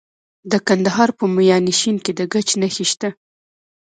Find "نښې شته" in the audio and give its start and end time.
2.61-3.09